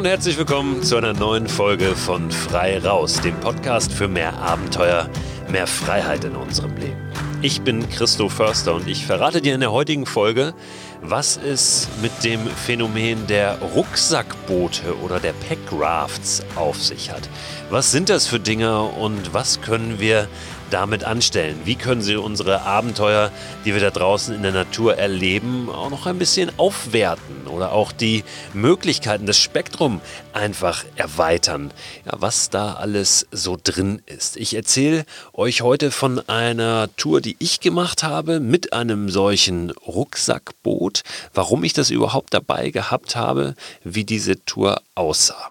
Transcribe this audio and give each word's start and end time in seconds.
und 0.00 0.06
herzlich 0.06 0.38
willkommen 0.38 0.82
zu 0.82 0.96
einer 0.96 1.12
neuen 1.12 1.46
Folge 1.46 1.94
von 1.94 2.30
Frei 2.30 2.78
Raus, 2.78 3.20
dem 3.20 3.38
Podcast 3.38 3.92
für 3.92 4.08
mehr 4.08 4.32
Abenteuer, 4.38 5.10
mehr 5.50 5.66
Freiheit 5.66 6.24
in 6.24 6.36
unserem 6.36 6.74
Leben. 6.78 6.96
Ich 7.42 7.60
bin 7.60 7.86
Christo 7.86 8.30
Förster 8.30 8.74
und 8.74 8.88
ich 8.88 9.04
verrate 9.04 9.42
dir 9.42 9.52
in 9.54 9.60
der 9.60 9.72
heutigen 9.72 10.06
Folge, 10.06 10.54
was 11.02 11.36
es 11.36 11.88
mit 12.02 12.12
dem 12.24 12.46
Phänomen 12.46 13.26
der 13.26 13.58
Rucksackboote 13.74 14.98
oder 15.00 15.18
der 15.18 15.32
Packrafts 15.32 16.42
auf 16.56 16.82
sich 16.82 17.10
hat. 17.10 17.28
Was 17.70 17.90
sind 17.90 18.08
das 18.08 18.26
für 18.26 18.40
Dinge 18.40 18.82
und 18.82 19.32
was 19.32 19.60
können 19.60 19.98
wir 19.98 20.28
damit 20.70 21.04
anstellen? 21.04 21.60
Wie 21.64 21.74
können 21.74 22.02
sie 22.02 22.16
unsere 22.16 22.62
Abenteuer, 22.62 23.30
die 23.64 23.74
wir 23.74 23.80
da 23.80 23.90
draußen 23.90 24.34
in 24.34 24.42
der 24.42 24.52
Natur 24.52 24.96
erleben, 24.96 25.68
auch 25.68 25.90
noch 25.90 26.06
ein 26.06 26.18
bisschen 26.18 26.50
aufwerten 26.58 27.46
oder 27.46 27.72
auch 27.72 27.92
die 27.92 28.24
Möglichkeiten, 28.54 29.26
das 29.26 29.38
Spektrum 29.38 30.00
einfach 30.32 30.84
erweitern? 30.96 31.72
Ja, 32.06 32.12
was 32.18 32.50
da 32.50 32.74
alles 32.74 33.26
so 33.32 33.56
drin 33.62 34.02
ist. 34.06 34.36
Ich 34.36 34.54
erzähle 34.54 35.04
euch 35.32 35.62
heute 35.62 35.90
von 35.90 36.20
einer 36.28 36.88
Tour, 36.96 37.20
die 37.20 37.36
ich 37.38 37.60
gemacht 37.60 38.02
habe 38.02 38.40
mit 38.40 38.72
einem 38.72 39.08
solchen 39.08 39.70
Rucksackboot, 39.70 40.89
warum 41.34 41.64
ich 41.64 41.72
das 41.72 41.90
überhaupt 41.90 42.34
dabei 42.34 42.70
gehabt 42.70 43.16
habe, 43.16 43.54
wie 43.82 44.04
diese 44.04 44.44
Tour 44.44 44.82
aussah. 44.94 45.50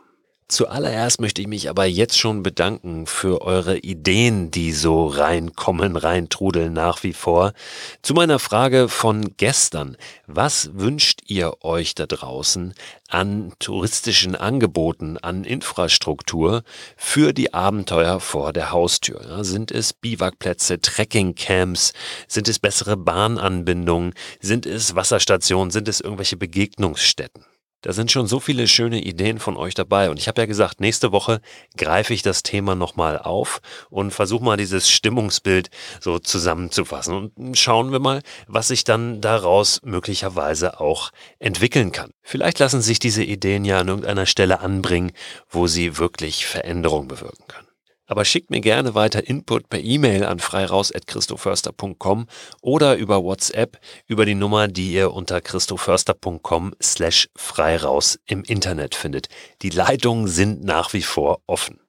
Zuallererst 0.50 1.22
möchte 1.22 1.44
ich 1.44 1.48
mich 1.48 1.70
aber 1.70 1.86
jetzt 1.86 2.18
schon 2.18 2.42
bedanken 2.42 3.06
für 3.06 3.44
eure 3.44 3.78
Ideen, 3.78 4.50
die 4.50 4.72
so 4.72 5.06
reinkommen, 5.06 5.96
reintrudeln 5.96 6.74
nach 6.74 7.04
wie 7.04 7.14
vor. 7.14 7.54
Zu 8.02 8.16
meiner 8.16 8.40
Frage 8.40 8.90
von 8.90 9.36
gestern. 9.38 9.96
Was 10.26 10.72
wünscht 10.74 11.19
ihr 11.30 11.64
euch 11.64 11.96
da 11.96 12.06
draußen 12.06 12.74
an 13.08 13.54
touristischen 13.60 14.36
Angeboten, 14.36 15.18
an 15.18 15.44
Infrastruktur 15.44 16.64
für 16.98 17.34
die 17.34 17.54
Abenteuer 17.54 18.20
vor 18.20 18.54
der 18.54 18.72
Haustür? 18.72 19.44
Sind 19.44 19.72
es 19.72 19.94
Biwakplätze, 19.94 20.82
Trekkingcamps? 20.82 21.94
Sind 22.28 22.48
es 22.48 22.60
bessere 22.60 22.98
Bahnanbindungen? 22.98 24.14
Sind 24.40 24.66
es 24.66 24.96
Wasserstationen? 24.96 25.72
Sind 25.72 25.88
es 25.88 26.02
irgendwelche 26.02 26.38
Begegnungsstätten? 26.38 27.46
Da 27.82 27.94
sind 27.94 28.12
schon 28.12 28.28
so 28.28 28.40
viele 28.40 28.68
schöne 28.68 29.02
Ideen 29.02 29.40
von 29.40 29.56
euch 29.56 29.74
dabei. 29.74 30.10
Und 30.10 30.20
ich 30.20 30.28
habe 30.28 30.42
ja 30.42 30.46
gesagt, 30.46 30.82
nächste 30.82 31.14
Woche 31.14 31.40
greife 31.78 32.14
ich 32.14 32.22
das 32.22 32.44
Thema 32.44 32.76
nochmal 32.76 33.18
auf 33.18 33.62
und 33.90 34.12
versuche 34.12 34.44
mal 34.44 34.58
dieses 34.58 34.90
Stimmungsbild 34.90 35.70
so 36.02 36.20
zusammenzufassen. 36.20 37.32
Und 37.36 37.58
schauen 37.58 37.92
wir 37.92 38.00
mal, 38.00 38.22
was 38.48 38.68
sich 38.68 38.84
dann 38.84 39.22
daraus 39.22 39.80
möglicherweise 39.84 40.80
auch 40.82 41.12
entwickeln 41.40 41.94
kann. 41.94 42.12
Vielleicht 42.22 42.60
lassen 42.60 42.82
sich 42.82 43.00
diese 43.00 43.24
Ideen 43.24 43.64
ja 43.64 43.80
an 43.80 43.88
irgendeiner 43.88 44.26
Stelle 44.26 44.60
anbringen, 44.60 45.14
wo 45.50 45.68
sie 45.68 45.98
wirklich 45.98 46.46
Veränderung 46.46 47.08
bewirken 47.08 47.46
können. 47.48 47.69
Aber 48.10 48.26
schickt 48.26 48.50
mir 48.50 48.60
gerne 48.60 48.96
weiter 48.96 49.28
Input 49.28 49.70
per 49.70 49.80
E-Mail 49.80 50.26
an 50.26 50.40
freiraus.christoförster.com 50.40 52.26
oder 52.60 52.98
über 52.98 53.24
WhatsApp 53.24 53.80
über 54.08 54.26
die 54.26 54.34
Nummer, 54.34 54.68
die 54.68 54.94
ihr 54.94 55.14
unter 55.14 55.42
christoförster.com 55.42 56.74
slash 56.82 57.30
freiraus 57.36 58.20
im 58.26 58.44
Internet 58.44 58.96
findet. 58.96 59.28
Die 59.62 59.70
Leitungen 59.70 60.28
sind 60.28 60.64
nach 60.64 60.94
wie 60.94 61.04
vor 61.04 61.42
offen. 61.46 61.80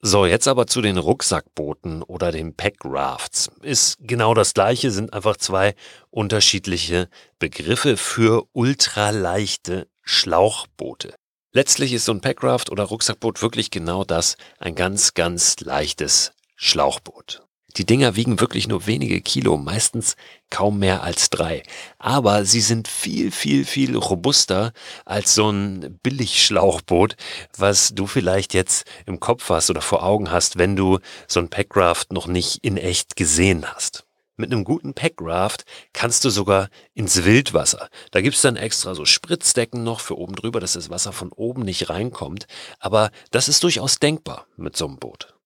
So, 0.00 0.24
jetzt 0.24 0.48
aber 0.48 0.66
zu 0.66 0.80
den 0.80 0.96
Rucksackbooten 0.96 2.02
oder 2.02 2.32
den 2.32 2.54
Packrafts. 2.54 3.50
Ist 3.60 3.98
genau 4.00 4.32
das 4.32 4.54
gleiche, 4.54 4.90
sind 4.90 5.12
einfach 5.12 5.36
zwei 5.36 5.74
unterschiedliche 6.10 7.08
Begriffe 7.38 7.98
für 7.98 8.46
ultraleichte 8.52 9.86
Schlauchboote. 10.02 11.14
Letztlich 11.58 11.92
ist 11.92 12.04
so 12.04 12.12
ein 12.12 12.20
Packraft 12.20 12.70
oder 12.70 12.84
Rucksackboot 12.84 13.42
wirklich 13.42 13.72
genau 13.72 14.04
das, 14.04 14.36
ein 14.60 14.76
ganz, 14.76 15.14
ganz 15.14 15.58
leichtes 15.58 16.30
Schlauchboot. 16.54 17.42
Die 17.76 17.84
Dinger 17.84 18.14
wiegen 18.14 18.38
wirklich 18.38 18.68
nur 18.68 18.86
wenige 18.86 19.20
Kilo, 19.20 19.56
meistens 19.56 20.14
kaum 20.50 20.78
mehr 20.78 21.02
als 21.02 21.30
drei. 21.30 21.64
Aber 21.98 22.44
sie 22.44 22.60
sind 22.60 22.86
viel, 22.86 23.32
viel, 23.32 23.64
viel 23.64 23.96
robuster 23.96 24.72
als 25.04 25.34
so 25.34 25.50
ein 25.50 25.98
Billigschlauchboot, 26.00 27.16
was 27.56 27.88
du 27.92 28.06
vielleicht 28.06 28.54
jetzt 28.54 28.84
im 29.04 29.18
Kopf 29.18 29.50
hast 29.50 29.68
oder 29.68 29.80
vor 29.80 30.04
Augen 30.04 30.30
hast, 30.30 30.58
wenn 30.58 30.76
du 30.76 31.00
so 31.26 31.40
ein 31.40 31.50
Packraft 31.50 32.12
noch 32.12 32.28
nicht 32.28 32.60
in 32.62 32.76
echt 32.76 33.16
gesehen 33.16 33.66
hast. 33.66 34.07
Mit 34.40 34.52
einem 34.52 34.62
guten 34.62 34.94
Packraft 34.94 35.64
kannst 35.92 36.24
du 36.24 36.30
sogar 36.30 36.68
ins 36.94 37.24
Wildwasser. 37.24 37.88
Da 38.12 38.20
gibt's 38.20 38.40
dann 38.40 38.54
extra 38.54 38.94
so 38.94 39.04
Spritzdecken 39.04 39.82
noch 39.82 39.98
für 39.98 40.16
oben 40.16 40.36
drüber, 40.36 40.60
dass 40.60 40.74
das 40.74 40.90
Wasser 40.90 41.12
von 41.12 41.32
oben 41.32 41.62
nicht 41.62 41.90
reinkommt. 41.90 42.46
Aber 42.78 43.10
das 43.32 43.48
ist 43.48 43.64
durchaus 43.64 43.98
denkbar 43.98 44.46
mit 44.56 44.76
so 44.76 44.86
einem 44.86 44.98
Boot. 44.98 45.37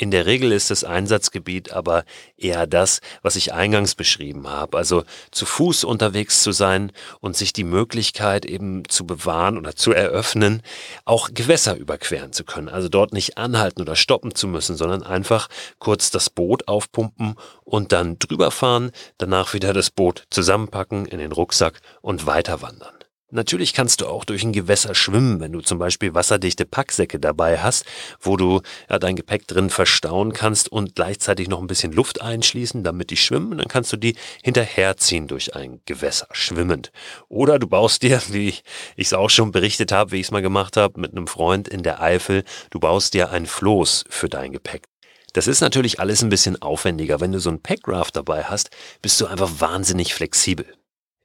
In 0.00 0.10
der 0.10 0.24
Regel 0.24 0.50
ist 0.52 0.70
das 0.70 0.82
Einsatzgebiet 0.82 1.72
aber 1.72 2.04
eher 2.38 2.66
das, 2.66 3.02
was 3.20 3.36
ich 3.36 3.52
eingangs 3.52 3.94
beschrieben 3.94 4.48
habe, 4.48 4.78
also 4.78 5.04
zu 5.30 5.44
Fuß 5.44 5.84
unterwegs 5.84 6.42
zu 6.42 6.52
sein 6.52 6.90
und 7.20 7.36
sich 7.36 7.52
die 7.52 7.64
Möglichkeit 7.64 8.46
eben 8.46 8.88
zu 8.88 9.06
bewahren 9.06 9.58
oder 9.58 9.76
zu 9.76 9.92
eröffnen, 9.92 10.62
auch 11.04 11.28
Gewässer 11.34 11.76
überqueren 11.76 12.32
zu 12.32 12.44
können, 12.44 12.70
also 12.70 12.88
dort 12.88 13.12
nicht 13.12 13.36
anhalten 13.36 13.82
oder 13.82 13.94
stoppen 13.94 14.34
zu 14.34 14.48
müssen, 14.48 14.74
sondern 14.74 15.02
einfach 15.02 15.48
kurz 15.78 16.10
das 16.10 16.30
Boot 16.30 16.66
aufpumpen 16.66 17.34
und 17.64 17.92
dann 17.92 18.18
drüber 18.18 18.50
fahren, 18.50 18.92
danach 19.18 19.52
wieder 19.52 19.74
das 19.74 19.90
Boot 19.90 20.24
zusammenpacken 20.30 21.04
in 21.04 21.18
den 21.18 21.32
Rucksack 21.32 21.78
und 22.00 22.24
weiter 22.24 22.62
wandern. 22.62 22.99
Natürlich 23.32 23.74
kannst 23.74 24.00
du 24.00 24.06
auch 24.06 24.24
durch 24.24 24.42
ein 24.42 24.52
Gewässer 24.52 24.94
schwimmen, 24.94 25.38
wenn 25.40 25.52
du 25.52 25.60
zum 25.60 25.78
Beispiel 25.78 26.14
wasserdichte 26.14 26.66
Packsäcke 26.66 27.20
dabei 27.20 27.58
hast, 27.58 27.84
wo 28.20 28.36
du 28.36 28.60
ja, 28.88 28.98
dein 28.98 29.14
Gepäck 29.14 29.46
drin 29.46 29.70
verstauen 29.70 30.32
kannst 30.32 30.70
und 30.70 30.96
gleichzeitig 30.96 31.48
noch 31.48 31.60
ein 31.60 31.68
bisschen 31.68 31.92
Luft 31.92 32.20
einschließen, 32.20 32.82
damit 32.82 33.10
die 33.10 33.16
schwimmen. 33.16 33.58
Dann 33.58 33.68
kannst 33.68 33.92
du 33.92 33.96
die 33.96 34.16
hinterherziehen 34.42 35.28
durch 35.28 35.54
ein 35.54 35.80
Gewässer, 35.86 36.26
schwimmend. 36.32 36.90
Oder 37.28 37.60
du 37.60 37.68
baust 37.68 38.02
dir, 38.02 38.20
wie 38.30 38.48
ich 38.48 38.64
es 38.96 39.12
auch 39.12 39.30
schon 39.30 39.52
berichtet 39.52 39.92
habe, 39.92 40.10
wie 40.10 40.20
ich 40.20 40.26
es 40.26 40.32
mal 40.32 40.42
gemacht 40.42 40.76
habe, 40.76 41.00
mit 41.00 41.12
einem 41.12 41.28
Freund 41.28 41.68
in 41.68 41.84
der 41.84 42.02
Eifel, 42.02 42.42
du 42.70 42.80
baust 42.80 43.14
dir 43.14 43.30
ein 43.30 43.46
Floß 43.46 44.04
für 44.08 44.28
dein 44.28 44.52
Gepäck. 44.52 44.88
Das 45.34 45.46
ist 45.46 45.60
natürlich 45.60 46.00
alles 46.00 46.22
ein 46.22 46.30
bisschen 46.30 46.60
aufwendiger. 46.60 47.20
Wenn 47.20 47.30
du 47.30 47.38
so 47.38 47.50
ein 47.50 47.62
Packraft 47.62 48.16
dabei 48.16 48.42
hast, 48.44 48.70
bist 49.00 49.20
du 49.20 49.26
einfach 49.26 49.48
wahnsinnig 49.60 50.14
flexibel. 50.14 50.66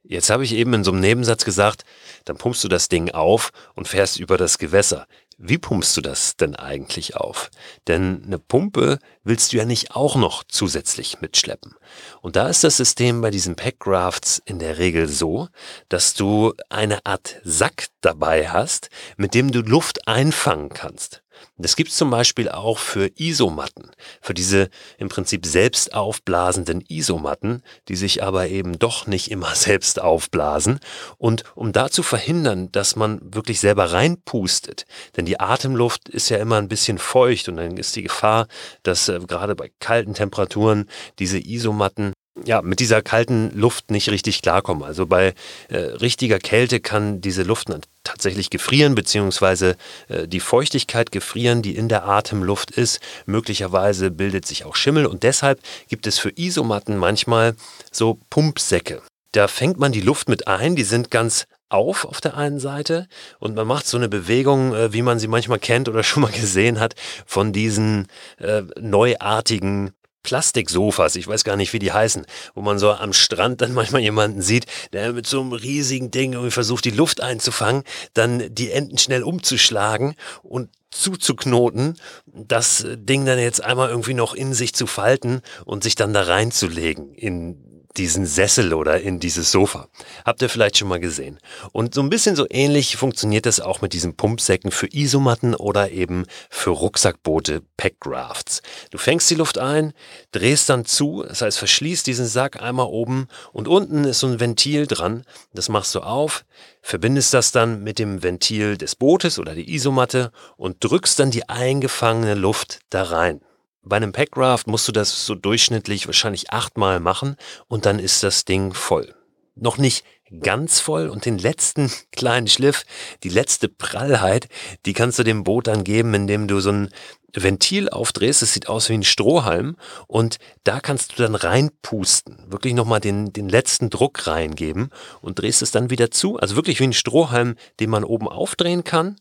Jetzt 0.08 0.30
habe 0.30 0.44
ich 0.44 0.54
eben 0.54 0.72
in 0.74 0.84
so 0.84 0.92
einem 0.92 1.00
Nebensatz 1.00 1.44
gesagt, 1.44 1.84
dann 2.24 2.36
pumpst 2.36 2.62
du 2.62 2.68
das 2.68 2.88
Ding 2.88 3.10
auf 3.10 3.50
und 3.74 3.88
fährst 3.88 4.18
über 4.18 4.36
das 4.36 4.58
Gewässer. 4.58 5.06
Wie 5.38 5.58
pumpst 5.58 5.94
du 5.96 6.00
das 6.00 6.36
denn 6.36 6.56
eigentlich 6.56 7.16
auf? 7.16 7.50
Denn 7.88 8.22
eine 8.24 8.38
Pumpe 8.38 8.98
willst 9.22 9.52
du 9.52 9.58
ja 9.58 9.66
nicht 9.66 9.94
auch 9.94 10.16
noch 10.16 10.44
zusätzlich 10.44 11.20
mitschleppen. 11.20 11.74
Und 12.22 12.36
da 12.36 12.48
ist 12.48 12.64
das 12.64 12.78
System 12.78 13.20
bei 13.20 13.30
diesen 13.30 13.54
Packrafts 13.54 14.40
in 14.46 14.58
der 14.58 14.78
Regel 14.78 15.08
so, 15.08 15.48
dass 15.90 16.14
du 16.14 16.54
eine 16.70 17.04
Art 17.04 17.36
Sack 17.44 17.88
dabei 18.00 18.48
hast, 18.48 18.88
mit 19.18 19.34
dem 19.34 19.52
du 19.52 19.60
Luft 19.60 20.08
einfangen 20.08 20.70
kannst. 20.70 21.22
Das 21.58 21.76
gibt 21.76 21.90
es 21.90 21.96
zum 21.96 22.10
Beispiel 22.10 22.48
auch 22.48 22.78
für 22.78 23.10
Isomatten, 23.16 23.90
für 24.20 24.34
diese 24.34 24.68
im 24.98 25.08
Prinzip 25.08 25.46
selbst 25.46 25.94
aufblasenden 25.94 26.84
Isomatten, 26.88 27.62
die 27.88 27.96
sich 27.96 28.22
aber 28.22 28.48
eben 28.48 28.78
doch 28.78 29.06
nicht 29.06 29.30
immer 29.30 29.54
selbst 29.54 30.00
aufblasen. 30.00 30.80
Und 31.18 31.44
um 31.54 31.72
da 31.72 31.90
zu 31.90 32.02
verhindern, 32.02 32.70
dass 32.72 32.96
man 32.96 33.20
wirklich 33.22 33.60
selber 33.60 33.92
reinpustet, 33.92 34.84
denn 35.16 35.24
die 35.24 35.40
Atemluft 35.40 36.08
ist 36.08 36.28
ja 36.28 36.36
immer 36.38 36.56
ein 36.56 36.68
bisschen 36.68 36.98
feucht 36.98 37.48
und 37.48 37.56
dann 37.56 37.76
ist 37.76 37.96
die 37.96 38.02
Gefahr, 38.02 38.46
dass 38.82 39.08
äh, 39.08 39.20
gerade 39.26 39.54
bei 39.54 39.70
kalten 39.80 40.14
Temperaturen 40.14 40.88
diese 41.18 41.38
Isomatten 41.38 42.12
ja, 42.44 42.62
mit 42.62 42.80
dieser 42.80 43.02
kalten 43.02 43.50
Luft 43.54 43.90
nicht 43.90 44.10
richtig 44.10 44.42
klarkommen. 44.42 44.84
Also 44.84 45.06
bei 45.06 45.34
äh, 45.68 45.76
richtiger 45.76 46.38
Kälte 46.38 46.80
kann 46.80 47.20
diese 47.20 47.42
Luft 47.42 47.68
tatsächlich 48.04 48.50
gefrieren, 48.50 48.94
beziehungsweise 48.94 49.76
äh, 50.08 50.28
die 50.28 50.40
Feuchtigkeit 50.40 51.12
gefrieren, 51.12 51.62
die 51.62 51.76
in 51.76 51.88
der 51.88 52.06
Atemluft 52.06 52.70
ist. 52.70 53.00
Möglicherweise 53.24 54.10
bildet 54.10 54.46
sich 54.46 54.64
auch 54.64 54.76
Schimmel 54.76 55.06
und 55.06 55.22
deshalb 55.22 55.60
gibt 55.88 56.06
es 56.06 56.18
für 56.18 56.32
Isomatten 56.36 56.96
manchmal 56.96 57.54
so 57.90 58.18
Pumpsäcke. 58.30 59.02
Da 59.32 59.48
fängt 59.48 59.78
man 59.78 59.92
die 59.92 60.00
Luft 60.00 60.28
mit 60.28 60.46
ein, 60.46 60.76
die 60.76 60.84
sind 60.84 61.10
ganz 61.10 61.46
auf 61.68 62.04
auf 62.04 62.20
der 62.20 62.36
einen 62.36 62.60
Seite 62.60 63.08
und 63.40 63.56
man 63.56 63.66
macht 63.66 63.86
so 63.86 63.96
eine 63.96 64.08
Bewegung, 64.08 64.74
äh, 64.74 64.92
wie 64.92 65.02
man 65.02 65.18
sie 65.18 65.28
manchmal 65.28 65.58
kennt 65.58 65.88
oder 65.88 66.02
schon 66.04 66.22
mal 66.22 66.32
gesehen 66.32 66.80
hat, 66.80 66.94
von 67.26 67.52
diesen 67.52 68.06
äh, 68.38 68.62
neuartigen 68.78 69.90
Plastiksofas, 70.26 71.14
ich 71.14 71.28
weiß 71.28 71.44
gar 71.44 71.54
nicht, 71.54 71.72
wie 71.72 71.78
die 71.78 71.92
heißen, 71.92 72.26
wo 72.56 72.60
man 72.60 72.80
so 72.80 72.90
am 72.90 73.12
Strand 73.12 73.60
dann 73.60 73.72
manchmal 73.74 74.02
jemanden 74.02 74.42
sieht, 74.42 74.66
der 74.92 75.12
mit 75.12 75.24
so 75.28 75.40
einem 75.40 75.52
riesigen 75.52 76.10
Ding 76.10 76.32
irgendwie 76.32 76.50
versucht, 76.50 76.84
die 76.84 76.90
Luft 76.90 77.20
einzufangen, 77.20 77.84
dann 78.12 78.52
die 78.52 78.72
Enden 78.72 78.98
schnell 78.98 79.22
umzuschlagen 79.22 80.16
und 80.42 80.68
zuzuknoten, 80.90 81.96
das 82.26 82.84
Ding 82.96 83.24
dann 83.24 83.38
jetzt 83.38 83.62
einmal 83.62 83.88
irgendwie 83.88 84.14
noch 84.14 84.34
in 84.34 84.52
sich 84.52 84.74
zu 84.74 84.88
falten 84.88 85.42
und 85.64 85.84
sich 85.84 85.94
dann 85.94 86.12
da 86.12 86.22
reinzulegen 86.22 87.14
in 87.14 87.75
diesen 87.98 88.26
Sessel 88.26 88.74
oder 88.74 89.00
in 89.00 89.20
dieses 89.20 89.50
Sofa. 89.50 89.88
Habt 90.24 90.42
ihr 90.42 90.48
vielleicht 90.48 90.78
schon 90.78 90.88
mal 90.88 91.00
gesehen. 91.00 91.38
Und 91.72 91.94
so 91.94 92.00
ein 92.00 92.10
bisschen 92.10 92.36
so 92.36 92.46
ähnlich 92.48 92.96
funktioniert 92.96 93.46
das 93.46 93.60
auch 93.60 93.80
mit 93.80 93.92
diesen 93.92 94.16
Pumpsäcken 94.16 94.70
für 94.70 94.88
Isomatten 94.92 95.54
oder 95.54 95.90
eben 95.90 96.26
für 96.50 96.70
Rucksackboote, 96.70 97.62
Packrafts. 97.76 98.62
Du 98.90 98.98
fängst 98.98 99.30
die 99.30 99.34
Luft 99.34 99.58
ein, 99.58 99.92
drehst 100.32 100.68
dann 100.68 100.84
zu, 100.84 101.24
das 101.26 101.42
heißt 101.42 101.58
verschließt 101.58 102.06
diesen 102.06 102.26
Sack 102.26 102.62
einmal 102.62 102.86
oben 102.86 103.28
und 103.52 103.68
unten 103.68 104.04
ist 104.04 104.20
so 104.20 104.26
ein 104.26 104.40
Ventil 104.40 104.86
dran. 104.86 105.24
Das 105.52 105.68
machst 105.68 105.94
du 105.94 106.00
auf, 106.00 106.44
verbindest 106.82 107.34
das 107.34 107.52
dann 107.52 107.82
mit 107.82 107.98
dem 107.98 108.22
Ventil 108.22 108.76
des 108.76 108.94
Bootes 108.94 109.38
oder 109.38 109.54
die 109.54 109.74
Isomatte 109.74 110.32
und 110.56 110.82
drückst 110.84 111.18
dann 111.18 111.30
die 111.30 111.48
eingefangene 111.48 112.34
Luft 112.34 112.80
da 112.90 113.02
rein. 113.04 113.40
Bei 113.88 113.98
einem 113.98 114.10
Packraft 114.10 114.66
musst 114.66 114.88
du 114.88 114.92
das 114.92 115.26
so 115.26 115.36
durchschnittlich 115.36 116.08
wahrscheinlich 116.08 116.52
achtmal 116.52 116.98
machen 116.98 117.36
und 117.68 117.86
dann 117.86 118.00
ist 118.00 118.24
das 118.24 118.44
Ding 118.44 118.74
voll. 118.74 119.14
Noch 119.54 119.78
nicht 119.78 120.04
ganz 120.40 120.80
voll 120.80 121.08
und 121.08 121.24
den 121.24 121.38
letzten 121.38 121.92
kleinen 122.10 122.48
Schliff, 122.48 122.82
die 123.22 123.28
letzte 123.28 123.68
Prallheit, 123.68 124.48
die 124.86 124.92
kannst 124.92 125.20
du 125.20 125.22
dem 125.22 125.44
Boot 125.44 125.68
dann 125.68 125.84
geben, 125.84 126.14
indem 126.14 126.48
du 126.48 126.58
so 126.58 126.72
ein 126.72 126.88
Ventil 127.32 127.88
aufdrehst, 127.88 128.42
es 128.42 128.54
sieht 128.54 128.68
aus 128.68 128.88
wie 128.88 128.94
ein 128.94 129.04
Strohhalm 129.04 129.76
und 130.08 130.38
da 130.64 130.80
kannst 130.80 131.16
du 131.16 131.22
dann 131.22 131.36
reinpusten, 131.36 132.50
wirklich 132.50 132.74
nochmal 132.74 132.98
den, 132.98 133.32
den 133.32 133.48
letzten 133.48 133.88
Druck 133.88 134.26
reingeben 134.26 134.90
und 135.20 135.38
drehst 135.38 135.62
es 135.62 135.70
dann 135.70 135.90
wieder 135.90 136.10
zu, 136.10 136.38
also 136.38 136.56
wirklich 136.56 136.80
wie 136.80 136.88
ein 136.88 136.92
Strohhalm, 136.92 137.54
den 137.78 137.90
man 137.90 138.02
oben 138.02 138.26
aufdrehen 138.26 138.82
kann, 138.82 139.14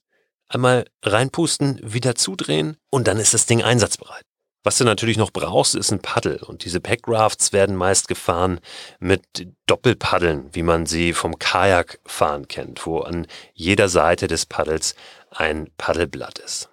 einmal 0.47 0.85
reinpusten, 1.03 1.79
wieder 1.83 2.15
zudrehen 2.15 2.77
und 2.89 3.07
dann 3.07 3.19
ist 3.19 3.35
das 3.35 3.45
Ding 3.45 3.61
einsatzbereit. 3.61 4.25
Was 4.65 4.79
du 4.79 4.83
natürlich 4.83 5.17
noch 5.17 5.29
brauchst, 5.29 5.75
ist 5.75 5.91
ein 5.91 5.99
Paddel. 5.99 6.37
Und 6.37 6.65
diese 6.65 6.79
Packrafts 6.79 7.53
werden 7.53 7.75
meist 7.75 8.07
gefahren 8.07 8.59
mit 8.99 9.47
Doppelpaddeln, 9.67 10.49
wie 10.53 10.63
man 10.63 10.87
sie 10.87 11.13
vom 11.13 11.37
Kajakfahren 11.37 12.47
kennt, 12.47 12.83
wo 12.87 13.01
an 13.01 13.27
jeder 13.53 13.89
Seite 13.89 14.25
des 14.25 14.47
Paddels 14.47 14.95
ein 15.29 15.69
Paddelblatt 15.77 16.39
ist. 16.39 16.69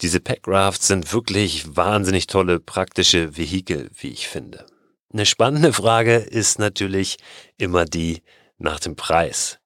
Diese 0.00 0.18
Packrafts 0.18 0.88
sind 0.88 1.12
wirklich 1.12 1.76
wahnsinnig 1.76 2.26
tolle 2.26 2.58
praktische 2.58 3.36
Vehikel, 3.36 3.90
wie 3.94 4.08
ich 4.08 4.26
finde. 4.26 4.66
Eine 5.12 5.24
spannende 5.24 5.72
Frage 5.72 6.16
ist 6.16 6.58
natürlich 6.58 7.16
immer 7.58 7.84
die 7.84 8.24
nach 8.58 8.80
dem 8.80 8.96
Preis. 8.96 9.60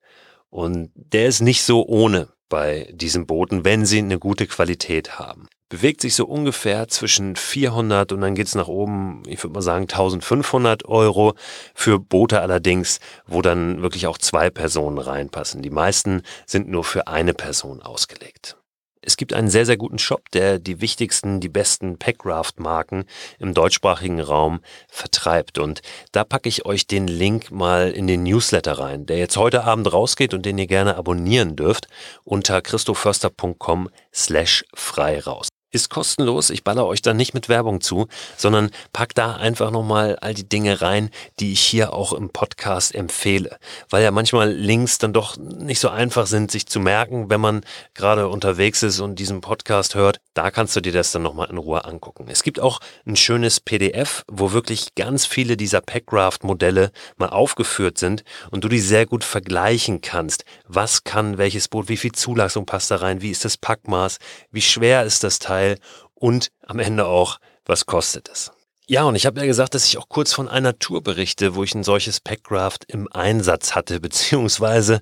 Und 0.51 0.91
der 0.95 1.29
ist 1.29 1.41
nicht 1.41 1.63
so 1.63 1.87
ohne 1.87 2.29
bei 2.51 2.91
diesen 2.93 3.27
Booten, 3.27 3.65
wenn 3.65 3.87
sie 3.87 4.01
eine 4.01 4.19
gute 4.19 4.47
Qualität 4.47 5.19
haben 5.19 5.49
bewegt 5.71 6.03
sich 6.03 6.15
so 6.15 6.27
ungefähr 6.27 6.89
zwischen 6.89 7.37
400 7.37 8.13
und 8.13 8.21
dann 8.21 8.35
geht's 8.35 8.55
nach 8.55 8.69
oben, 8.69 9.23
ich 9.27 9.43
würde 9.43 9.55
mal 9.55 9.63
sagen 9.63 9.85
1500 9.85 10.85
Euro 10.85 11.35
für 11.75 11.99
Boote 11.99 12.43
allerdings, 12.43 13.01
wo 13.27 13.41
dann 13.41 13.81
wirklich 13.81 14.07
auch 14.07 14.19
zwei 14.19 14.51
Personen 14.51 14.99
reinpassen. 14.99 15.63
Die 15.63 15.71
meisten 15.71 16.23
sind 16.45 16.69
nur 16.69 16.85
für 16.85 17.07
eine 17.07 17.33
Person 17.33 17.81
ausgelegt. 17.81 18.57
Es 19.03 19.17
gibt 19.17 19.33
einen 19.33 19.49
sehr, 19.49 19.65
sehr 19.65 19.79
guten 19.79 19.99
Shop, 19.99 20.31
der 20.33 20.59
die 20.59 20.83
wichtigsten, 20.83 21.41
die 21.41 21.49
besten 21.49 21.99
Packraft-Marken 21.99 23.05
im 23.39 23.55
deutschsprachigen 23.55 24.21
Raum 24.21 24.61
vertreibt. 24.89 25.59
Und 25.59 25.81
da 26.13 26.25
packe 26.25 26.51
ich 26.51 26.67
euch 26.67 26.87
den 26.87 27.07
Link 27.07 27.51
mal 27.51 27.93
in 27.93 28.07
den 28.07 28.25
Newsletter 28.25 28.79
rein, 28.79 29.07
der 29.07 29.17
jetzt 29.17 29.39
heute 29.39 29.65
Abend 29.65 29.91
rausgeht 29.91 30.35
und 30.35 30.45
den 30.45 30.59
ihr 30.59 30.67
gerne 30.67 30.97
abonnieren 30.97 31.57
dürft 31.57 31.89
unter 32.25 32.61
christoförster.com 32.61 33.89
slash 34.13 34.65
frei 34.75 35.21
raus 35.21 35.50
ist 35.71 35.91
kostenlos. 35.91 36.51
Ich 36.51 36.65
baller 36.65 36.87
euch 36.87 37.03
da 37.03 37.15
nicht 37.15 37.35
mit 37.35 37.49
Werbung 37.49 37.81
zu, 37.81 38.09
sondern 38.37 38.71
pack 38.93 39.15
da 39.15 39.37
einfach 39.37 39.71
nochmal 39.71 40.17
all 40.21 40.35
die 40.35 40.49
Dinge 40.49 40.81
rein, 40.83 41.11
die 41.39 41.53
ich 41.53 41.61
hier 41.61 41.93
auch 41.93 42.13
im 42.13 42.31
Podcast 42.31 42.95
empfehle. 42.95 43.59
Weil 43.89 44.03
ja 44.03 44.11
manchmal 44.11 44.53
Links 44.53 44.99
dann 44.99 45.13
doch 45.13 45.37
nicht 45.37 45.81
so 45.81 45.89
einfach 45.89 46.27
sind, 46.27 46.51
sich 46.51 46.67
zu 46.67 46.81
merken, 46.81 47.31
wenn 47.31 47.41
man 47.41 47.63
gerade 47.95 48.29
unterwegs 48.29 48.83
ist 48.83 49.01
und 49.01 49.19
diesen 49.19 49.41
Podcast 49.41 49.95
hört. 49.95 50.21
Da 50.35 50.51
kannst 50.51 50.75
du 50.77 50.81
dir 50.81 50.93
das 50.93 51.13
dann 51.13 51.23
nochmal 51.23 51.51
in 51.51 51.59
Ruhe 51.59 51.85
angucken. 51.85 52.27
Es 52.29 52.43
gibt 52.43 52.61
auch 52.61 52.81
ein 53.07 53.17
schönes 53.17 53.61
PDF, 53.61 54.25
wo 54.29 54.53
wirklich 54.53 54.95
ganz 54.95 55.27
viele 55.27 55.57
dieser 55.57 55.81
Packraft-Modelle 55.81 56.93
mal 57.17 57.31
aufgeführt 57.31 57.99
sind 57.99 58.25
und 58.51 58.65
du 58.65 58.69
die 58.69 58.81
sehr 58.81 59.07
gut 59.07 59.25
vergleichen 59.25 60.01
kannst. 60.01 60.45
Was 60.67 61.05
kann 61.05 61.39
welches 61.39 61.69
Boot, 61.69 61.89
wie 61.89 61.97
viel 61.97 62.13
Zulassung 62.13 62.67
passt 62.67 62.91
da 62.91 62.97
rein, 62.97 63.23
wie 63.23 63.31
ist 63.31 63.45
das 63.45 63.57
Packmaß, 63.57 64.19
wie 64.51 64.63
schwer 64.63 65.05
ist 65.05 65.25
das 65.25 65.39
Teil, 65.39 65.60
Teil 65.61 65.79
und 66.15 66.51
am 66.67 66.79
Ende 66.79 67.07
auch, 67.07 67.39
was 67.67 67.87
kostet 67.87 68.29
es. 68.29 68.51
Ja, 68.87 69.05
und 69.05 69.15
ich 69.15 69.27
habe 69.27 69.41
ja 69.41 69.47
gesagt, 69.47 69.75
dass 69.75 69.85
ich 69.85 69.99
auch 69.99 70.09
kurz 70.09 70.33
von 70.33 70.49
einer 70.49 70.79
Tour 70.79 71.03
berichte, 71.03 71.55
wo 71.55 71.63
ich 71.63 71.75
ein 71.75 71.85
solches 71.85 72.19
Packraft 72.19 72.85
im 72.87 73.09
Einsatz 73.13 73.75
hatte, 73.75 74.01
beziehungsweise 74.09 75.01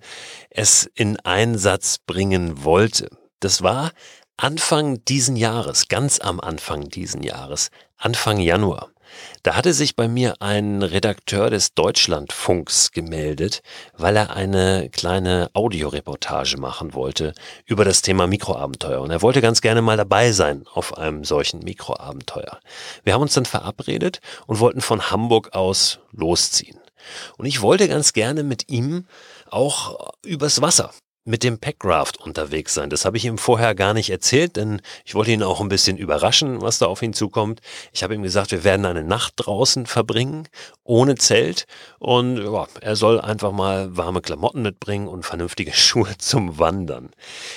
es 0.50 0.90
in 0.94 1.18
Einsatz 1.20 1.98
bringen 1.98 2.64
wollte. 2.64 3.08
Das 3.40 3.62
war 3.62 3.92
Anfang 4.36 5.04
diesen 5.04 5.36
Jahres, 5.36 5.88
ganz 5.88 6.20
am 6.20 6.38
Anfang 6.40 6.88
diesen 6.88 7.22
Jahres, 7.22 7.70
Anfang 7.96 8.38
Januar. 8.38 8.90
Da 9.42 9.56
hatte 9.56 9.72
sich 9.72 9.96
bei 9.96 10.08
mir 10.08 10.36
ein 10.40 10.82
Redakteur 10.82 11.50
des 11.50 11.74
Deutschlandfunks 11.74 12.92
gemeldet, 12.92 13.62
weil 13.96 14.16
er 14.16 14.34
eine 14.34 14.90
kleine 14.90 15.50
Audioreportage 15.54 16.56
machen 16.58 16.94
wollte 16.94 17.32
über 17.66 17.84
das 17.84 18.02
Thema 18.02 18.26
Mikroabenteuer. 18.26 19.00
Und 19.00 19.10
er 19.10 19.22
wollte 19.22 19.40
ganz 19.40 19.60
gerne 19.60 19.82
mal 19.82 19.96
dabei 19.96 20.32
sein 20.32 20.64
auf 20.72 20.96
einem 20.98 21.24
solchen 21.24 21.60
Mikroabenteuer. 21.60 22.60
Wir 23.04 23.14
haben 23.14 23.22
uns 23.22 23.34
dann 23.34 23.46
verabredet 23.46 24.20
und 24.46 24.60
wollten 24.60 24.80
von 24.80 25.10
Hamburg 25.10 25.54
aus 25.54 26.00
losziehen. 26.12 26.78
Und 27.36 27.46
ich 27.46 27.62
wollte 27.62 27.88
ganz 27.88 28.12
gerne 28.12 28.42
mit 28.42 28.68
ihm 28.68 29.06
auch 29.50 30.12
übers 30.24 30.60
Wasser 30.60 30.92
mit 31.28 31.44
dem 31.44 31.58
Packraft 31.58 32.18
unterwegs 32.18 32.72
sein. 32.72 32.88
Das 32.88 33.04
habe 33.04 33.18
ich 33.18 33.26
ihm 33.26 33.36
vorher 33.36 33.74
gar 33.74 33.92
nicht 33.92 34.08
erzählt, 34.08 34.56
denn 34.56 34.80
ich 35.04 35.14
wollte 35.14 35.30
ihn 35.30 35.42
auch 35.42 35.60
ein 35.60 35.68
bisschen 35.68 35.98
überraschen, 35.98 36.62
was 36.62 36.78
da 36.78 36.86
auf 36.86 37.02
ihn 37.02 37.12
zukommt. 37.12 37.60
Ich 37.92 38.02
habe 38.02 38.14
ihm 38.14 38.22
gesagt, 38.22 38.50
wir 38.50 38.64
werden 38.64 38.86
eine 38.86 39.04
Nacht 39.04 39.34
draußen 39.36 39.84
verbringen, 39.84 40.48
ohne 40.84 41.16
Zelt. 41.16 41.66
Und 41.98 42.38
ja, 42.38 42.66
er 42.80 42.96
soll 42.96 43.20
einfach 43.20 43.52
mal 43.52 43.94
warme 43.94 44.22
Klamotten 44.22 44.62
mitbringen 44.62 45.06
und 45.06 45.26
vernünftige 45.26 45.72
Schuhe 45.74 46.16
zum 46.16 46.58
Wandern. 46.58 47.10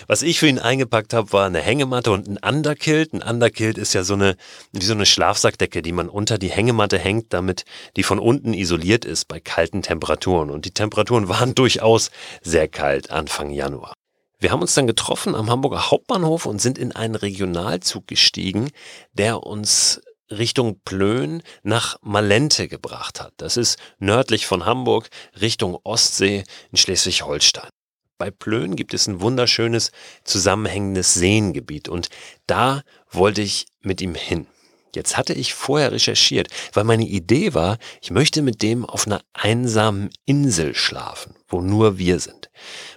Was 0.05 0.21
ich 0.21 0.39
für 0.39 0.47
ihn 0.47 0.59
eingepackt 0.59 1.13
habe, 1.13 1.31
war 1.31 1.45
eine 1.45 1.61
Hängematte 1.61 2.11
und 2.11 2.27
ein 2.27 2.37
Underkilt. 2.37 3.13
Ein 3.13 3.21
Underkilt 3.21 3.77
ist 3.77 3.93
ja 3.93 4.03
so 4.03 4.15
eine, 4.15 4.35
wie 4.73 4.83
so 4.83 4.93
eine 4.93 5.05
Schlafsackdecke, 5.05 5.81
die 5.81 5.93
man 5.93 6.09
unter 6.09 6.37
die 6.37 6.51
Hängematte 6.51 6.99
hängt, 6.99 7.31
damit 7.31 7.63
die 7.95 8.03
von 8.03 8.19
unten 8.19 8.53
isoliert 8.53 9.05
ist 9.05 9.29
bei 9.29 9.39
kalten 9.39 9.81
Temperaturen. 9.81 10.49
Und 10.49 10.65
die 10.65 10.71
Temperaturen 10.71 11.29
waren 11.29 11.55
durchaus 11.61 12.11
sehr 12.41 12.67
kalt 12.67 13.11
Anfang 13.11 13.49
Jahr. 13.51 13.60
Januar. 13.61 13.93
Wir 14.39 14.51
haben 14.51 14.61
uns 14.61 14.73
dann 14.73 14.87
getroffen 14.87 15.35
am 15.35 15.51
Hamburger 15.51 15.91
Hauptbahnhof 15.91 16.47
und 16.47 16.59
sind 16.59 16.79
in 16.79 16.93
einen 16.93 17.13
Regionalzug 17.13 18.07
gestiegen, 18.07 18.71
der 19.13 19.43
uns 19.43 20.01
Richtung 20.31 20.79
Plön 20.83 21.43
nach 21.61 21.97
Malente 22.01 22.67
gebracht 22.67 23.21
hat. 23.21 23.33
Das 23.37 23.57
ist 23.57 23.77
nördlich 23.99 24.47
von 24.47 24.65
Hamburg 24.65 25.09
Richtung 25.39 25.77
Ostsee 25.83 26.43
in 26.71 26.77
Schleswig-Holstein. 26.77 27.69
Bei 28.17 28.31
Plön 28.31 28.75
gibt 28.75 28.95
es 28.95 29.05
ein 29.05 29.21
wunderschönes 29.21 29.91
zusammenhängendes 30.23 31.13
Seengebiet 31.13 31.87
und 31.87 32.09
da 32.47 32.81
wollte 33.11 33.43
ich 33.43 33.67
mit 33.81 34.01
ihm 34.01 34.15
hin. 34.15 34.47
Jetzt 34.95 35.17
hatte 35.17 35.33
ich 35.33 35.53
vorher 35.53 35.91
recherchiert, 35.91 36.47
weil 36.73 36.83
meine 36.83 37.05
Idee 37.05 37.53
war, 37.53 37.77
ich 38.01 38.11
möchte 38.11 38.41
mit 38.41 38.61
dem 38.61 38.85
auf 38.85 39.07
einer 39.07 39.21
einsamen 39.33 40.09
Insel 40.25 40.75
schlafen, 40.75 41.35
wo 41.47 41.61
nur 41.61 41.97
wir 41.97 42.19
sind. 42.19 42.49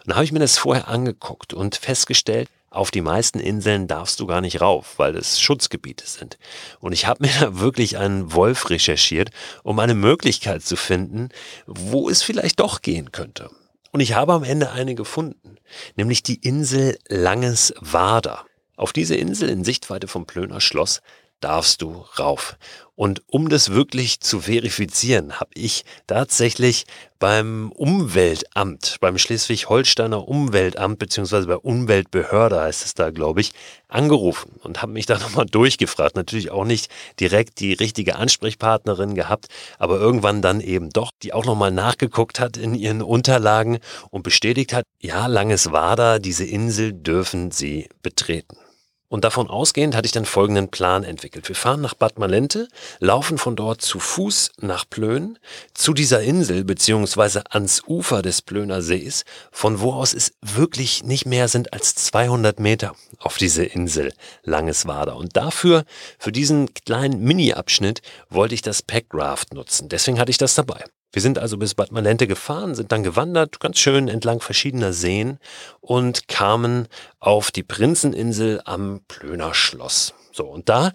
Und 0.04 0.10
da 0.10 0.16
habe 0.16 0.24
ich 0.24 0.32
mir 0.32 0.38
das 0.38 0.58
vorher 0.58 0.88
angeguckt 0.88 1.54
und 1.54 1.76
festgestellt, 1.76 2.48
auf 2.74 2.90
die 2.90 3.02
meisten 3.02 3.38
Inseln 3.38 3.86
darfst 3.86 4.18
du 4.18 4.26
gar 4.26 4.40
nicht 4.40 4.60
rauf, 4.60 4.94
weil 4.96 5.14
es 5.14 5.40
Schutzgebiete 5.40 6.06
sind. 6.08 6.38
Und 6.80 6.92
ich 6.92 7.06
habe 7.06 7.22
mir 7.24 7.32
da 7.38 7.60
wirklich 7.60 7.98
einen 7.98 8.32
Wolf 8.32 8.68
recherchiert, 8.68 9.30
um 9.62 9.78
eine 9.78 9.94
Möglichkeit 9.94 10.62
zu 10.62 10.76
finden, 10.76 11.28
wo 11.66 12.08
es 12.08 12.22
vielleicht 12.22 12.58
doch 12.60 12.82
gehen 12.82 13.12
könnte. 13.12 13.50
Und 13.92 14.00
ich 14.00 14.14
habe 14.14 14.32
am 14.32 14.42
Ende 14.42 14.72
eine 14.72 14.96
gefunden, 14.96 15.56
nämlich 15.94 16.24
die 16.24 16.34
Insel 16.34 16.98
Langes 17.06 17.72
Wader. 17.78 18.44
Auf 18.76 18.92
diese 18.92 19.14
Insel 19.14 19.48
in 19.48 19.62
Sichtweite 19.62 20.08
vom 20.08 20.26
Plöner 20.26 20.60
Schloss 20.60 21.00
darfst 21.44 21.82
du 21.82 22.04
rauf. 22.18 22.56
Und 22.96 23.22
um 23.26 23.48
das 23.48 23.72
wirklich 23.72 24.20
zu 24.20 24.40
verifizieren, 24.40 25.40
habe 25.40 25.50
ich 25.54 25.84
tatsächlich 26.06 26.84
beim 27.18 27.70
Umweltamt, 27.72 28.98
beim 29.00 29.18
Schleswig-Holsteiner 29.18 30.26
Umweltamt, 30.26 31.00
beziehungsweise 31.00 31.48
bei 31.48 31.56
Umweltbehörde 31.56 32.60
heißt 32.60 32.84
es 32.84 32.94
da, 32.94 33.10
glaube 33.10 33.40
ich, 33.40 33.52
angerufen 33.88 34.52
und 34.62 34.80
habe 34.80 34.92
mich 34.92 35.06
da 35.06 35.18
nochmal 35.18 35.46
durchgefragt. 35.46 36.16
Natürlich 36.16 36.50
auch 36.50 36.64
nicht 36.64 36.88
direkt 37.20 37.60
die 37.60 37.74
richtige 37.74 38.16
Ansprechpartnerin 38.16 39.14
gehabt, 39.14 39.48
aber 39.78 39.98
irgendwann 39.98 40.40
dann 40.40 40.60
eben 40.60 40.88
doch, 40.90 41.10
die 41.22 41.34
auch 41.34 41.44
nochmal 41.44 41.72
nachgeguckt 41.72 42.40
hat 42.40 42.56
in 42.56 42.74
ihren 42.74 43.02
Unterlagen 43.02 43.80
und 44.10 44.22
bestätigt 44.22 44.72
hat, 44.72 44.84
ja, 45.00 45.26
Langes 45.26 45.72
Wader, 45.72 46.20
diese 46.20 46.44
Insel 46.44 46.92
dürfen 46.92 47.50
sie 47.50 47.88
betreten. 48.02 48.56
Und 49.14 49.22
davon 49.22 49.48
ausgehend 49.48 49.94
hatte 49.94 50.06
ich 50.06 50.10
dann 50.10 50.24
folgenden 50.24 50.70
Plan 50.70 51.04
entwickelt. 51.04 51.46
Wir 51.46 51.54
fahren 51.54 51.80
nach 51.80 51.94
Bad 51.94 52.18
Malente, 52.18 52.66
laufen 52.98 53.38
von 53.38 53.54
dort 53.54 53.80
zu 53.80 54.00
Fuß 54.00 54.50
nach 54.60 54.90
Plön, 54.90 55.38
zu 55.72 55.92
dieser 55.94 56.22
Insel 56.22 56.64
beziehungsweise 56.64 57.44
ans 57.50 57.84
Ufer 57.86 58.22
des 58.22 58.42
Plöner 58.42 58.82
Sees, 58.82 59.24
von 59.52 59.78
wo 59.78 59.92
aus 59.92 60.14
es 60.14 60.32
wirklich 60.42 61.04
nicht 61.04 61.26
mehr 61.26 61.46
sind 61.46 61.72
als 61.72 61.94
200 61.94 62.58
Meter 62.58 62.96
auf 63.20 63.36
diese 63.36 63.64
Insel 63.64 64.12
Langeswader. 64.42 65.14
Und 65.14 65.36
dafür, 65.36 65.84
für 66.18 66.32
diesen 66.32 66.74
kleinen 66.74 67.20
Mini-Abschnitt, 67.20 68.02
wollte 68.30 68.56
ich 68.56 68.62
das 68.62 68.82
Packraft 68.82 69.54
nutzen. 69.54 69.88
Deswegen 69.88 70.18
hatte 70.18 70.32
ich 70.32 70.38
das 70.38 70.56
dabei. 70.56 70.82
Wir 71.14 71.22
sind 71.22 71.38
also 71.38 71.58
bis 71.58 71.76
Bad 71.76 71.92
Malente 71.92 72.26
gefahren, 72.26 72.74
sind 72.74 72.90
dann 72.90 73.04
gewandert, 73.04 73.60
ganz 73.60 73.78
schön 73.78 74.08
entlang 74.08 74.40
verschiedener 74.40 74.92
Seen 74.92 75.38
und 75.80 76.26
kamen 76.26 76.88
auf 77.20 77.52
die 77.52 77.62
Prinzeninsel 77.62 78.60
am 78.64 79.00
Plöner 79.06 79.54
Schloss. 79.54 80.14
So, 80.32 80.44
und 80.44 80.68
da 80.68 80.92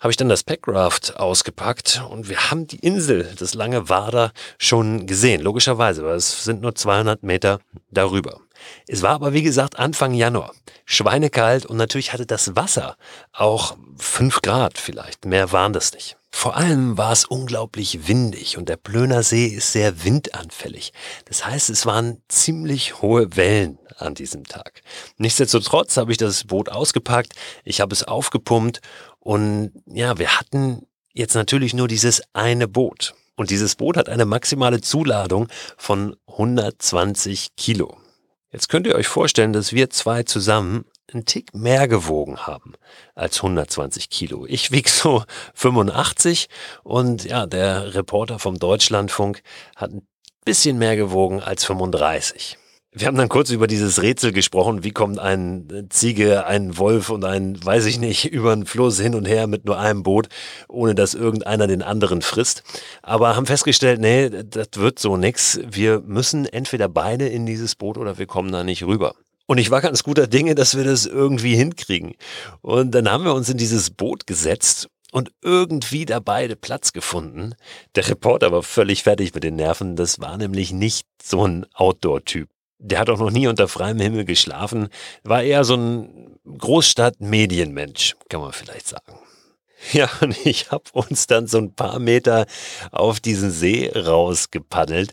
habe 0.00 0.10
ich 0.10 0.18
dann 0.18 0.28
das 0.28 0.42
Packraft 0.42 1.16
ausgepackt 1.16 2.02
und 2.10 2.28
wir 2.28 2.50
haben 2.50 2.66
die 2.66 2.80
Insel, 2.80 3.34
das 3.38 3.54
lange 3.54 3.88
Wader, 3.88 4.32
schon 4.58 5.06
gesehen, 5.06 5.40
logischerweise, 5.40 6.04
weil 6.04 6.16
es 6.16 6.44
sind 6.44 6.60
nur 6.60 6.74
200 6.74 7.22
Meter 7.22 7.58
darüber. 7.90 8.40
Es 8.86 9.00
war 9.00 9.12
aber 9.12 9.32
wie 9.32 9.42
gesagt 9.42 9.78
Anfang 9.78 10.12
Januar, 10.12 10.52
schweinekalt 10.84 11.64
und 11.64 11.78
natürlich 11.78 12.12
hatte 12.12 12.26
das 12.26 12.54
Wasser 12.54 12.98
auch 13.32 13.78
5 13.96 14.42
Grad 14.42 14.76
vielleicht, 14.76 15.24
mehr 15.24 15.52
waren 15.52 15.72
das 15.72 15.94
nicht. 15.94 16.18
Vor 16.36 16.56
allem 16.56 16.98
war 16.98 17.12
es 17.12 17.24
unglaublich 17.24 18.08
windig 18.08 18.58
und 18.58 18.68
der 18.68 18.76
Plöner 18.76 19.22
See 19.22 19.46
ist 19.46 19.70
sehr 19.70 20.04
windanfällig. 20.04 20.92
Das 21.26 21.46
heißt, 21.46 21.70
es 21.70 21.86
waren 21.86 22.20
ziemlich 22.28 23.00
hohe 23.00 23.36
Wellen 23.36 23.78
an 23.96 24.14
diesem 24.14 24.42
Tag. 24.44 24.82
Nichtsdestotrotz 25.16 25.96
habe 25.96 26.10
ich 26.10 26.18
das 26.18 26.44
Boot 26.44 26.68
ausgepackt, 26.68 27.34
ich 27.64 27.80
habe 27.80 27.94
es 27.94 28.02
aufgepumpt 28.02 28.80
und 29.20 29.70
ja, 29.86 30.18
wir 30.18 30.38
hatten 30.38 30.86
jetzt 31.14 31.34
natürlich 31.34 31.72
nur 31.72 31.86
dieses 31.86 32.20
eine 32.32 32.66
Boot. 32.66 33.14
Und 33.36 33.50
dieses 33.50 33.76
Boot 33.76 33.96
hat 33.96 34.08
eine 34.08 34.26
maximale 34.26 34.80
Zuladung 34.80 35.48
von 35.78 36.16
120 36.26 37.54
Kilo. 37.56 37.96
Jetzt 38.50 38.68
könnt 38.68 38.88
ihr 38.88 38.96
euch 38.96 39.08
vorstellen, 39.08 39.52
dass 39.52 39.72
wir 39.72 39.88
zwei 39.88 40.24
zusammen 40.24 40.84
einen 41.14 41.24
Tick 41.24 41.54
mehr 41.54 41.88
gewogen 41.88 42.46
haben 42.46 42.74
als 43.14 43.36
120 43.38 44.10
Kilo. 44.10 44.46
Ich 44.46 44.70
wieg 44.70 44.88
so 44.88 45.24
85 45.54 46.48
und 46.82 47.24
ja, 47.24 47.46
der 47.46 47.94
Reporter 47.94 48.38
vom 48.38 48.58
Deutschlandfunk 48.58 49.42
hat 49.76 49.92
ein 49.92 50.06
bisschen 50.44 50.78
mehr 50.78 50.96
gewogen 50.96 51.40
als 51.42 51.64
35. 51.64 52.58
Wir 52.96 53.08
haben 53.08 53.16
dann 53.16 53.28
kurz 53.28 53.50
über 53.50 53.66
dieses 53.66 54.02
Rätsel 54.02 54.30
gesprochen. 54.30 54.84
Wie 54.84 54.92
kommt 54.92 55.18
ein 55.18 55.88
Ziege, 55.90 56.46
ein 56.46 56.78
Wolf 56.78 57.10
und 57.10 57.24
ein, 57.24 57.58
weiß 57.64 57.86
ich 57.86 57.98
nicht, 57.98 58.26
über 58.26 58.52
einen 58.52 58.66
Fluss 58.66 59.00
hin 59.00 59.16
und 59.16 59.24
her 59.24 59.48
mit 59.48 59.64
nur 59.64 59.80
einem 59.80 60.04
Boot, 60.04 60.28
ohne 60.68 60.94
dass 60.94 61.14
irgendeiner 61.14 61.66
den 61.66 61.82
anderen 61.82 62.22
frisst. 62.22 62.62
Aber 63.02 63.34
haben 63.34 63.46
festgestellt, 63.46 64.00
nee, 64.00 64.30
das 64.30 64.68
wird 64.74 65.00
so 65.00 65.16
nix. 65.16 65.58
Wir 65.68 66.02
müssen 66.06 66.46
entweder 66.46 66.88
beide 66.88 67.26
in 67.26 67.46
dieses 67.46 67.74
Boot 67.74 67.98
oder 67.98 68.16
wir 68.18 68.26
kommen 68.26 68.52
da 68.52 68.62
nicht 68.62 68.84
rüber. 68.84 69.16
Und 69.46 69.58
ich 69.58 69.70
war 69.70 69.80
ganz 69.80 70.02
guter 70.02 70.26
Dinge, 70.26 70.54
dass 70.54 70.76
wir 70.76 70.84
das 70.84 71.06
irgendwie 71.06 71.54
hinkriegen. 71.54 72.14
Und 72.62 72.92
dann 72.92 73.10
haben 73.10 73.24
wir 73.24 73.34
uns 73.34 73.48
in 73.48 73.58
dieses 73.58 73.90
Boot 73.90 74.26
gesetzt 74.26 74.88
und 75.12 75.30
irgendwie 75.42 76.06
da 76.06 76.18
beide 76.18 76.56
Platz 76.56 76.92
gefunden. 76.92 77.54
Der 77.94 78.08
Reporter 78.08 78.52
war 78.52 78.62
völlig 78.62 79.02
fertig 79.02 79.34
mit 79.34 79.44
den 79.44 79.56
Nerven. 79.56 79.96
Das 79.96 80.18
war 80.20 80.36
nämlich 80.38 80.72
nicht 80.72 81.06
so 81.22 81.46
ein 81.46 81.66
Outdoor-Typ. 81.74 82.48
Der 82.78 82.98
hat 82.98 83.08
auch 83.10 83.18
noch 83.18 83.30
nie 83.30 83.46
unter 83.46 83.68
freiem 83.68 84.00
Himmel 84.00 84.24
geschlafen. 84.24 84.88
War 85.22 85.42
eher 85.42 85.64
so 85.64 85.76
ein 85.76 86.38
Großstadt-Medienmensch, 86.58 88.16
kann 88.28 88.40
man 88.40 88.52
vielleicht 88.52 88.88
sagen. 88.88 89.18
Ja, 89.92 90.08
und 90.20 90.34
ich 90.46 90.70
habe 90.70 90.84
uns 90.92 91.26
dann 91.26 91.46
so 91.46 91.58
ein 91.58 91.74
paar 91.74 91.98
Meter 91.98 92.46
auf 92.90 93.20
diesen 93.20 93.50
See 93.50 93.92
rausgepaddelt, 93.94 95.12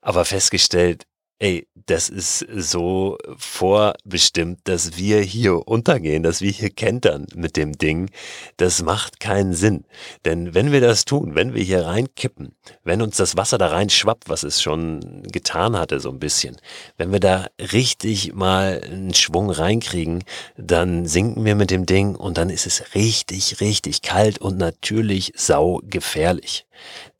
aber 0.00 0.24
festgestellt, 0.24 1.06
ey, 1.38 1.68
das 1.86 2.08
ist 2.08 2.40
so 2.54 3.16
vorbestimmt, 3.36 4.60
dass 4.64 4.96
wir 4.96 5.20
hier 5.20 5.66
untergehen, 5.66 6.22
dass 6.22 6.40
wir 6.40 6.50
hier 6.50 6.70
kentern 6.70 7.26
mit 7.34 7.56
dem 7.56 7.78
Ding. 7.78 8.10
Das 8.56 8.82
macht 8.82 9.20
keinen 9.20 9.54
Sinn. 9.54 9.84
Denn 10.24 10.54
wenn 10.54 10.72
wir 10.72 10.80
das 10.80 11.04
tun, 11.04 11.34
wenn 11.34 11.54
wir 11.54 11.62
hier 11.62 11.86
reinkippen, 11.86 12.54
wenn 12.84 13.00
uns 13.00 13.16
das 13.16 13.36
Wasser 13.36 13.56
da 13.56 13.68
rein 13.68 13.88
schwappt, 13.88 14.28
was 14.28 14.42
es 14.42 14.60
schon 14.60 15.22
getan 15.22 15.76
hatte, 15.76 16.00
so 16.00 16.10
ein 16.10 16.18
bisschen, 16.18 16.56
wenn 16.96 17.12
wir 17.12 17.20
da 17.20 17.46
richtig 17.72 18.34
mal 18.34 18.80
einen 18.84 19.14
Schwung 19.14 19.50
reinkriegen, 19.50 20.24
dann 20.56 21.06
sinken 21.06 21.44
wir 21.44 21.54
mit 21.54 21.70
dem 21.70 21.86
Ding 21.86 22.16
und 22.16 22.36
dann 22.36 22.50
ist 22.50 22.66
es 22.66 22.94
richtig, 22.94 23.60
richtig 23.60 24.02
kalt 24.02 24.38
und 24.38 24.58
natürlich 24.58 25.32
saugefährlich. 25.36 26.66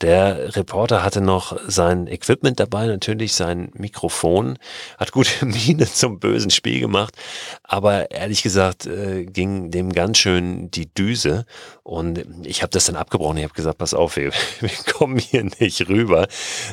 Der 0.00 0.54
Reporter 0.54 1.02
hatte 1.02 1.20
noch 1.20 1.58
sein 1.66 2.06
Equipment 2.06 2.60
dabei, 2.60 2.86
natürlich 2.86 3.32
sein 3.34 3.70
Mikrofon, 4.08 4.58
hat 4.96 5.12
gute 5.12 5.44
Miene 5.44 5.86
zum 5.86 6.18
bösen 6.18 6.50
Spiel 6.50 6.80
gemacht, 6.80 7.14
aber 7.62 8.10
ehrlich 8.10 8.42
gesagt 8.42 8.86
äh, 8.86 9.26
ging 9.26 9.70
dem 9.70 9.92
ganz 9.92 10.16
schön 10.16 10.70
die 10.70 10.92
Düse 10.92 11.44
und 11.82 12.24
ich 12.44 12.62
habe 12.62 12.70
das 12.70 12.86
dann 12.86 12.96
abgebrochen. 12.96 13.36
Ich 13.36 13.44
habe 13.44 13.52
gesagt, 13.52 13.76
pass 13.76 13.92
auf, 13.92 14.16
wir, 14.16 14.32
wir 14.60 14.70
kommen 14.92 15.18
hier 15.18 15.44
nicht 15.60 15.88
rüber, 15.90 16.26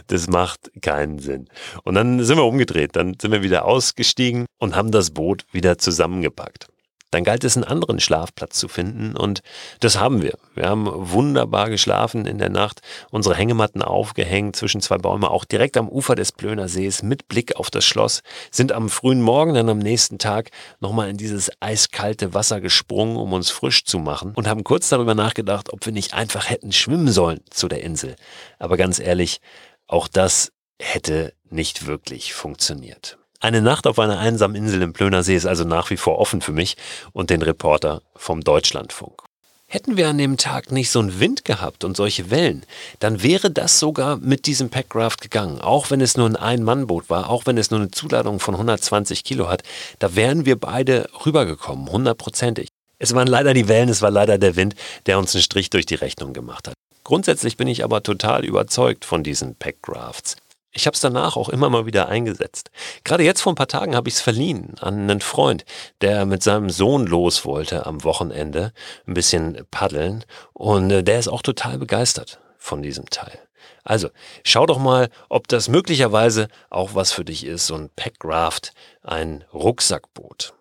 das 0.08 0.28
macht 0.28 0.72
keinen 0.82 1.20
Sinn. 1.20 1.50
Und 1.84 1.96
dann 1.96 2.24
sind 2.24 2.38
wir 2.38 2.46
umgedreht, 2.46 2.96
dann 2.96 3.18
sind 3.22 3.34
wir 3.34 3.44
wieder 3.44 3.66
ausgestiegen 3.66 4.46
und 4.58 4.76
haben 4.78 4.92
das 4.92 5.12
Boot 5.12 5.46
wieder 5.52 5.78
zusammengepackt. 5.78 6.68
Dann 7.16 7.24
galt 7.24 7.46
es, 7.46 7.56
einen 7.56 7.64
anderen 7.64 8.02
Schlafplatz 8.02 8.60
zu 8.60 8.68
finden 8.68 9.16
und 9.16 9.42
das 9.80 9.98
haben 9.98 10.22
wir. 10.22 10.38
Wir 10.54 10.68
haben 10.68 10.86
wunderbar 10.86 11.70
geschlafen 11.70 12.26
in 12.26 12.40
der 12.40 12.50
Nacht, 12.50 12.82
unsere 13.10 13.36
Hängematten 13.36 13.82
aufgehängt 13.82 14.58
zwischen 14.58 14.82
zwei 14.82 14.98
Bäume, 14.98 15.30
auch 15.30 15.46
direkt 15.46 15.78
am 15.78 15.88
Ufer 15.88 16.16
des 16.16 16.34
Plöner 16.34 16.68
Sees 16.68 17.04
mit 17.04 17.30
Blick 17.30 17.56
auf 17.56 17.72
das 17.72 17.86
Schloss, 17.86 18.22
sind 18.52 18.74
am 18.74 18.90
frühen 18.90 19.22
Morgen 19.22 19.54
dann 19.54 19.70
am 19.70 19.78
nächsten 19.80 20.18
Tag 20.18 20.52
nochmal 20.82 21.10
in 21.10 21.16
dieses 21.16 21.50
eiskalte 21.62 22.34
Wasser 22.34 22.60
gesprungen, 22.60 23.16
um 23.16 23.32
uns 23.32 23.50
frisch 23.50 23.86
zu 23.86 23.98
machen 23.98 24.34
und 24.36 24.50
haben 24.50 24.66
kurz 24.66 24.90
darüber 24.90 25.16
nachgedacht, 25.16 25.72
ob 25.72 25.86
wir 25.86 25.94
nicht 25.94 26.14
einfach 26.14 26.50
hätten 26.50 26.74
schwimmen 26.74 27.14
sollen 27.14 27.40
zu 27.50 27.70
der 27.70 27.82
Insel. 27.82 28.18
Aber 28.60 28.76
ganz 28.76 29.00
ehrlich, 29.00 29.40
auch 29.88 30.10
das 30.10 30.52
hätte 30.82 31.34
nicht 31.50 31.86
wirklich 31.86 32.34
funktioniert. 32.34 33.18
Eine 33.46 33.62
Nacht 33.62 33.86
auf 33.86 34.00
einer 34.00 34.18
einsamen 34.18 34.56
Insel 34.56 34.82
im 34.82 34.94
Plöner 34.94 35.22
See 35.22 35.36
ist 35.36 35.46
also 35.46 35.66
nach 35.66 35.92
wie 35.92 35.98
vor 35.98 36.18
offen 36.18 36.42
für 36.42 36.52
mich 36.52 36.78
und 37.14 37.30
den 37.30 37.44
Reporter 37.44 38.02
vom 38.16 38.42
Deutschlandfunk. 38.42 39.22
Hätten 39.68 39.98
wir 39.98 40.10
an 40.10 40.18
dem 40.18 40.38
Tag 40.38 40.72
nicht 40.72 40.90
so 40.90 40.98
einen 40.98 41.20
Wind 41.20 41.46
gehabt 41.46 41.84
und 41.84 41.96
solche 41.96 42.32
Wellen, 42.32 42.66
dann 42.98 43.22
wäre 43.22 43.52
das 43.52 43.80
sogar 43.80 44.18
mit 44.18 44.48
diesem 44.48 44.72
Packraft 44.72 45.22
gegangen. 45.22 45.62
Auch 45.62 45.92
wenn 45.92 46.02
es 46.02 46.18
nur 46.18 46.28
ein 46.28 46.36
Ein-Mann-Boot 46.36 47.12
war, 47.12 47.30
auch 47.30 47.46
wenn 47.46 47.60
es 47.60 47.70
nur 47.70 47.82
eine 47.82 47.92
Zuladung 47.92 48.40
von 48.40 48.56
120 48.56 49.24
Kilo 49.24 49.48
hat, 49.48 49.62
da 50.00 50.16
wären 50.16 50.48
wir 50.48 50.60
beide 50.60 51.08
rübergekommen, 51.24 51.92
hundertprozentig. 51.92 52.70
Es 52.98 53.14
waren 53.14 53.28
leider 53.28 53.54
die 53.54 53.68
Wellen, 53.68 53.90
es 53.90 54.02
war 54.02 54.10
leider 54.10 54.40
der 54.40 54.56
Wind, 54.56 54.74
der 55.06 55.20
uns 55.20 55.36
einen 55.36 55.44
Strich 55.44 55.70
durch 55.70 55.86
die 55.86 55.94
Rechnung 55.94 56.34
gemacht 56.34 56.68
hat. 56.68 56.74
Grundsätzlich 57.04 57.58
bin 57.58 57.68
ich 57.68 57.84
aber 57.84 58.02
total 58.02 58.44
überzeugt 58.44 59.06
von 59.06 59.22
diesen 59.22 59.54
Packrafts. 59.54 60.36
Ich 60.78 60.88
habe 60.88 60.94
es 60.96 61.00
danach 61.00 61.38
auch 61.38 61.48
immer 61.48 61.70
mal 61.70 61.86
wieder 61.86 62.10
eingesetzt. 62.10 62.70
Gerade 63.06 63.24
jetzt 63.24 63.42
vor 63.42 63.54
ein 63.54 63.56
paar 63.56 63.70
Tagen 63.70 63.96
habe 63.96 64.10
ich 64.10 64.16
es 64.16 64.22
verliehen 64.22 64.76
an 64.82 65.10
einen 65.10 65.22
Freund, 65.22 65.64
der 66.02 66.26
mit 66.26 66.44
seinem 66.44 66.70
Sohn 66.70 67.08
los 67.08 67.46
wollte 67.46 67.86
am 67.86 68.04
Wochenende 68.04 68.74
ein 69.08 69.14
bisschen 69.14 69.66
paddeln 69.72 70.26
und 70.52 70.92
äh, 70.92 71.02
der 71.02 71.18
ist 71.18 71.30
auch 71.30 71.42
total 71.42 71.78
begeistert 71.78 72.42
von 72.58 72.82
diesem 72.82 73.10
Teil. 73.10 73.40
Also, 73.86 74.10
schau 74.44 74.66
doch 74.66 74.78
mal, 74.78 75.10
ob 75.30 75.48
das 75.48 75.70
möglicherweise 75.70 76.50
auch 76.70 76.94
was 76.94 77.14
für 77.14 77.24
dich 77.24 77.46
ist, 77.46 77.68
so 77.68 77.76
ein 77.76 77.90
Packraft, 77.96 78.74
ein 79.02 79.46
Rucksackboot. 79.54 80.54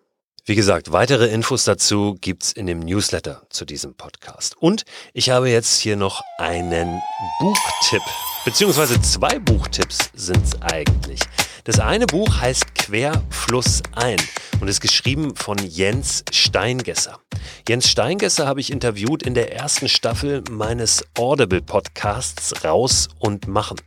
Wie 0.45 0.55
gesagt, 0.55 0.93
weitere 0.93 1.27
Infos 1.27 1.65
dazu 1.65 2.15
gibt's 2.21 2.53
in 2.53 2.67
dem 2.67 2.79
Newsletter 2.79 3.41
zu 3.49 3.65
diesem 3.65 3.95
Podcast. 3.95 4.55
Und 4.57 4.85
ich 5.11 5.31
habe 5.31 5.49
jetzt 5.49 5.79
hier 5.79 5.97
noch 5.97 6.21
einen 6.37 7.01
Buchtipp, 7.39 8.03
beziehungsweise 8.45 9.01
zwei 9.01 9.39
Buchtipps 9.39 10.11
sind's 10.13 10.51
eigentlich. 10.61 11.19
Das 11.65 11.79
eine 11.79 12.05
Buch 12.05 12.39
heißt 12.39 12.75
Querfluss 12.75 13.81
ein 13.95 14.17
und 14.61 14.67
ist 14.67 14.81
geschrieben 14.81 15.35
von 15.35 15.57
Jens 15.57 16.23
Steingesser. 16.31 17.19
Jens 17.67 17.89
Steingesser 17.89 18.47
habe 18.47 18.59
ich 18.59 18.71
interviewt 18.71 19.23
in 19.23 19.33
der 19.33 19.53
ersten 19.53 19.89
Staffel 19.89 20.43
meines 20.51 21.03
Audible-Podcasts 21.17 22.63
Raus 22.63 23.09
und 23.19 23.47
Machen. 23.47 23.77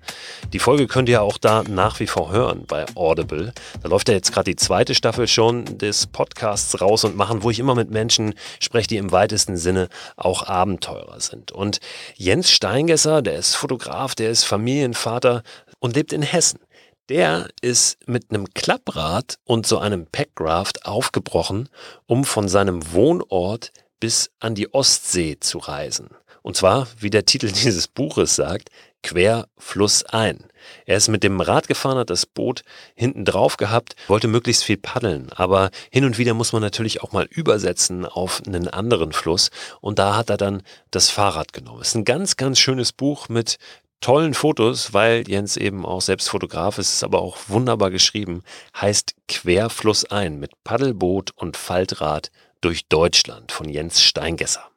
Die 0.52 0.58
Folge 0.58 0.88
könnt 0.88 1.08
ihr 1.08 1.22
auch 1.22 1.38
da 1.38 1.62
nach 1.62 2.00
wie 2.00 2.06
vor 2.06 2.32
hören 2.32 2.64
bei 2.66 2.84
Audible. 2.96 3.52
Da 3.82 3.88
läuft 3.88 4.08
ja 4.08 4.14
jetzt 4.14 4.32
gerade 4.32 4.50
die 4.50 4.56
zweite 4.56 4.96
Staffel 4.96 5.28
schon 5.28 5.78
des 5.78 6.08
Podcasts 6.08 6.80
Raus 6.80 7.04
und 7.04 7.16
Machen, 7.16 7.44
wo 7.44 7.50
ich 7.50 7.60
immer 7.60 7.76
mit 7.76 7.90
Menschen 7.90 8.34
spreche, 8.58 8.88
die 8.88 8.96
im 8.96 9.12
weitesten 9.12 9.56
Sinne 9.56 9.88
auch 10.16 10.42
Abenteurer 10.42 11.20
sind. 11.20 11.52
Und 11.52 11.78
Jens 12.16 12.50
Steingesser, 12.50 13.22
der 13.22 13.36
ist 13.36 13.54
Fotograf, 13.54 14.16
der 14.16 14.30
ist 14.30 14.44
Familienvater 14.48 15.42
und 15.78 15.94
lebt 15.94 16.12
in 16.12 16.22
Hessen 16.22 16.60
Der 17.08 17.48
ist 17.60 17.98
mit 18.06 18.30
einem 18.30 18.52
Klapprad 18.54 19.38
und 19.44 19.66
so 19.66 19.78
einem 19.78 20.06
Packraft 20.06 20.84
aufgebrochen, 20.84 21.68
um 22.06 22.24
von 22.24 22.48
seinem 22.48 22.92
Wohnort 22.92 23.72
bis 24.00 24.30
an 24.40 24.54
die 24.54 24.72
Ostsee 24.74 25.38
zu 25.40 25.58
reisen. 25.58 26.10
Und 26.42 26.56
zwar, 26.56 26.88
wie 26.98 27.10
der 27.10 27.24
Titel 27.24 27.50
dieses 27.52 27.88
Buches 27.88 28.36
sagt, 28.36 28.70
quer 29.02 29.48
flussein. 29.56 30.44
Er 30.86 30.96
ist 30.96 31.08
mit 31.08 31.22
dem 31.22 31.40
Rad 31.40 31.68
gefahren, 31.68 31.98
hat 31.98 32.10
das 32.10 32.26
Boot 32.26 32.62
hinten 32.94 33.24
drauf 33.24 33.56
gehabt, 33.56 33.94
wollte 34.08 34.28
möglichst 34.28 34.64
viel 34.64 34.76
paddeln, 34.76 35.30
aber 35.32 35.70
hin 35.90 36.04
und 36.04 36.18
wieder 36.18 36.34
muss 36.34 36.52
man 36.52 36.62
natürlich 36.62 37.02
auch 37.02 37.12
mal 37.12 37.26
übersetzen 37.30 38.04
auf 38.04 38.42
einen 38.46 38.68
anderen 38.68 39.12
Fluss 39.12 39.50
und 39.80 39.98
da 39.98 40.16
hat 40.16 40.30
er 40.30 40.36
dann 40.36 40.62
das 40.90 41.10
Fahrrad 41.10 41.52
genommen. 41.52 41.80
Es 41.80 41.88
ist 41.88 41.94
ein 41.94 42.04
ganz, 42.04 42.36
ganz 42.36 42.58
schönes 42.58 42.92
Buch 42.92 43.28
mit 43.28 43.58
tollen 44.00 44.34
Fotos, 44.34 44.94
weil 44.94 45.28
Jens 45.28 45.56
eben 45.56 45.84
auch 45.84 46.00
selbst 46.00 46.28
Fotograf 46.28 46.78
ist, 46.78 46.92
ist 46.92 47.04
aber 47.04 47.20
auch 47.20 47.36
wunderbar 47.48 47.90
geschrieben, 47.90 48.42
heißt 48.78 49.14
Querflussein 49.28 50.38
mit 50.38 50.52
Paddelboot 50.64 51.32
und 51.36 51.56
Faltrad 51.56 52.30
durch 52.60 52.86
Deutschland 52.88 53.52
von 53.52 53.68
Jens 53.68 54.02
Steingesser. 54.02 54.70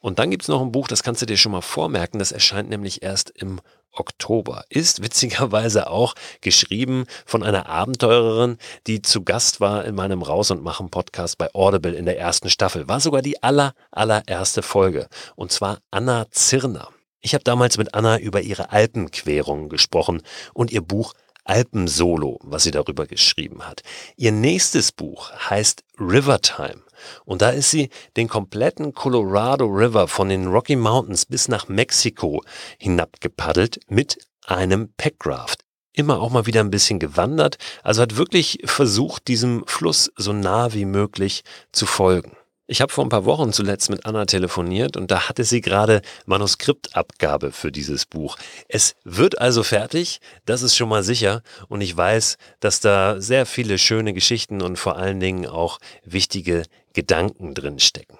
Und 0.00 0.18
dann 0.18 0.30
gibt's 0.30 0.48
noch 0.48 0.62
ein 0.62 0.72
Buch, 0.72 0.88
das 0.88 1.02
kannst 1.02 1.20
du 1.20 1.26
dir 1.26 1.36
schon 1.36 1.52
mal 1.52 1.60
vormerken, 1.60 2.18
das 2.18 2.32
erscheint 2.32 2.70
nämlich 2.70 3.02
erst 3.02 3.30
im 3.30 3.60
Oktober. 3.92 4.64
Ist 4.70 5.02
witzigerweise 5.02 5.90
auch 5.90 6.14
geschrieben 6.40 7.04
von 7.26 7.42
einer 7.42 7.68
Abenteurerin, 7.68 8.56
die 8.86 9.02
zu 9.02 9.24
Gast 9.24 9.60
war 9.60 9.84
in 9.84 9.94
meinem 9.94 10.22
Raus 10.22 10.50
und 10.50 10.62
Machen 10.62 10.90
Podcast 10.90 11.38
bei 11.38 11.52
Audible 11.54 11.94
in 11.94 12.06
der 12.06 12.18
ersten 12.18 12.48
Staffel. 12.48 12.88
War 12.88 13.00
sogar 13.00 13.20
die 13.20 13.42
aller, 13.42 13.74
allererste 13.90 14.62
Folge. 14.62 15.08
Und 15.36 15.52
zwar 15.52 15.78
Anna 15.90 16.30
Zirner. 16.30 16.88
Ich 17.20 17.34
habe 17.34 17.44
damals 17.44 17.76
mit 17.76 17.94
Anna 17.94 18.18
über 18.18 18.40
ihre 18.40 18.70
Alpenquerung 18.70 19.68
gesprochen 19.68 20.22
und 20.54 20.72
ihr 20.72 20.80
Buch 20.80 21.12
Alpensolo, 21.44 22.38
was 22.42 22.62
sie 22.62 22.70
darüber 22.70 23.06
geschrieben 23.06 23.66
hat. 23.66 23.82
Ihr 24.16 24.32
nächstes 24.32 24.92
Buch 24.92 25.32
heißt 25.50 25.82
Rivertime 25.98 26.82
und 27.24 27.42
da 27.42 27.50
ist 27.50 27.70
sie 27.70 27.90
den 28.16 28.28
kompletten 28.28 28.94
Colorado 28.94 29.66
River 29.66 30.08
von 30.08 30.28
den 30.28 30.46
Rocky 30.46 30.76
Mountains 30.76 31.26
bis 31.26 31.48
nach 31.48 31.68
Mexiko 31.68 32.42
hinabgepaddelt 32.78 33.80
mit 33.88 34.18
einem 34.46 34.92
Packraft. 34.96 35.60
Immer 35.92 36.20
auch 36.20 36.30
mal 36.30 36.46
wieder 36.46 36.60
ein 36.60 36.70
bisschen 36.70 36.98
gewandert, 36.98 37.58
also 37.82 38.02
hat 38.02 38.16
wirklich 38.16 38.60
versucht, 38.64 39.28
diesem 39.28 39.64
Fluss 39.66 40.12
so 40.16 40.32
nah 40.32 40.72
wie 40.72 40.84
möglich 40.84 41.42
zu 41.72 41.84
folgen. 41.84 42.36
Ich 42.72 42.80
habe 42.80 42.92
vor 42.92 43.04
ein 43.04 43.08
paar 43.08 43.24
Wochen 43.24 43.52
zuletzt 43.52 43.90
mit 43.90 44.06
Anna 44.06 44.26
telefoniert 44.26 44.96
und 44.96 45.10
da 45.10 45.28
hatte 45.28 45.42
sie 45.42 45.60
gerade 45.60 46.02
Manuskriptabgabe 46.26 47.50
für 47.50 47.72
dieses 47.72 48.06
Buch. 48.06 48.36
Es 48.68 48.94
wird 49.02 49.40
also 49.40 49.64
fertig, 49.64 50.20
das 50.46 50.62
ist 50.62 50.76
schon 50.76 50.88
mal 50.88 51.02
sicher 51.02 51.42
und 51.66 51.80
ich 51.80 51.96
weiß, 51.96 52.36
dass 52.60 52.78
da 52.78 53.20
sehr 53.20 53.44
viele 53.44 53.76
schöne 53.76 54.12
Geschichten 54.12 54.62
und 54.62 54.78
vor 54.78 54.96
allen 54.98 55.18
Dingen 55.18 55.46
auch 55.46 55.80
wichtige 56.04 56.62
Gedanken 56.92 57.54
drin 57.54 57.80
stecken. 57.80 58.16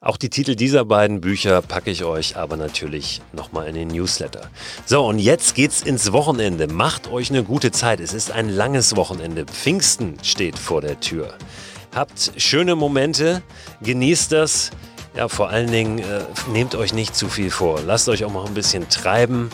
Auch 0.00 0.16
die 0.16 0.30
Titel 0.30 0.54
dieser 0.54 0.84
beiden 0.84 1.20
Bücher 1.20 1.60
packe 1.60 1.90
ich 1.90 2.04
euch 2.04 2.36
aber 2.36 2.56
natürlich 2.56 3.20
nochmal 3.32 3.66
in 3.66 3.74
den 3.74 3.88
Newsletter. 3.88 4.48
So, 4.86 5.04
und 5.04 5.18
jetzt 5.18 5.56
geht's 5.56 5.82
ins 5.82 6.12
Wochenende. 6.12 6.68
Macht 6.68 7.10
euch 7.10 7.30
eine 7.30 7.42
gute 7.42 7.72
Zeit. 7.72 7.98
Es 7.98 8.14
ist 8.14 8.30
ein 8.30 8.48
langes 8.48 8.94
Wochenende. 8.94 9.44
Pfingsten 9.44 10.16
steht 10.22 10.56
vor 10.56 10.82
der 10.82 11.00
Tür. 11.00 11.34
Habt 11.98 12.30
schöne 12.36 12.76
Momente, 12.76 13.42
genießt 13.82 14.30
das. 14.30 14.70
Ja, 15.16 15.26
vor 15.26 15.48
allen 15.48 15.68
Dingen 15.68 15.98
äh, 15.98 16.20
nehmt 16.52 16.76
euch 16.76 16.92
nicht 16.92 17.16
zu 17.16 17.26
viel 17.26 17.50
vor. 17.50 17.80
Lasst 17.84 18.08
euch 18.08 18.24
auch 18.24 18.30
mal 18.30 18.46
ein 18.46 18.54
bisschen 18.54 18.88
treiben 18.88 19.50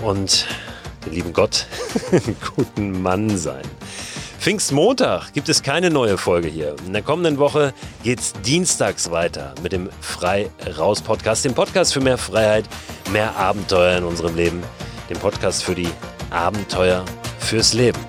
und 0.00 0.46
den 1.04 1.12
lieben 1.12 1.34
Gott 1.34 1.66
einen 2.10 2.34
guten 2.56 3.02
Mann 3.02 3.36
sein. 3.36 3.60
Pfingstmontag 4.38 5.34
gibt 5.34 5.50
es 5.50 5.62
keine 5.62 5.90
neue 5.90 6.16
Folge 6.16 6.48
hier. 6.48 6.76
In 6.86 6.94
der 6.94 7.02
kommenden 7.02 7.36
Woche 7.36 7.74
geht 8.02 8.20
es 8.20 8.32
dienstags 8.40 9.10
weiter 9.10 9.54
mit 9.62 9.72
dem 9.72 9.90
Frei 10.00 10.48
Raus 10.78 11.02
Podcast, 11.02 11.44
dem 11.44 11.52
Podcast 11.52 11.92
für 11.92 12.00
mehr 12.00 12.16
Freiheit, 12.16 12.64
mehr 13.10 13.36
Abenteuer 13.36 13.98
in 13.98 14.04
unserem 14.04 14.34
Leben, 14.34 14.62
dem 15.10 15.18
Podcast 15.18 15.62
für 15.62 15.74
die 15.74 15.90
Abenteuer 16.30 17.04
fürs 17.38 17.74
Leben. 17.74 18.00